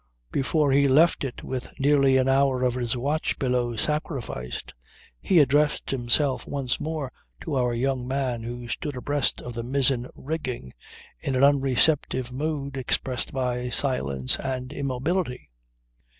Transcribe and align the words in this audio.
Before 0.31 0.71
he 0.71 0.87
left 0.87 1.23
it 1.23 1.43
with 1.43 1.79
nearly 1.79 2.17
an 2.17 2.27
hour 2.27 2.63
of 2.63 2.73
his 2.73 2.97
watch 2.97 3.37
below 3.37 3.75
sacrificed, 3.75 4.73
he 5.19 5.37
addressed 5.37 5.91
himself 5.91 6.47
once 6.47 6.79
more 6.79 7.11
to 7.41 7.53
our 7.53 7.71
young 7.75 8.07
man 8.07 8.41
who 8.41 8.67
stood 8.67 8.97
abreast 8.97 9.41
of 9.41 9.53
the 9.53 9.61
mizzen 9.61 10.07
rigging 10.15 10.73
in 11.19 11.35
an 11.35 11.43
unreceptive 11.43 12.31
mood 12.31 12.77
expressed 12.77 13.31
by 13.31 13.69
silence 13.69 14.39
and 14.39 14.73
immobility. 14.73 15.51